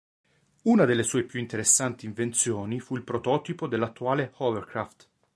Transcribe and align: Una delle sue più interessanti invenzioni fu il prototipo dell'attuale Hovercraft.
Una 0.63 0.85
delle 0.85 1.03
sue 1.03 1.25
più 1.25 1.39
interessanti 1.39 2.07
invenzioni 2.07 2.79
fu 2.79 2.95
il 2.95 3.03
prototipo 3.03 3.67
dell'attuale 3.67 4.33
Hovercraft. 4.37 5.07